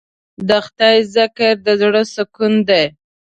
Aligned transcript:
د 0.47 0.49
خدای 0.65 0.97
ذکر 1.15 1.53
د 1.65 1.67
زړه 1.81 2.03
سکون 2.13 2.53
دی. 2.69 2.85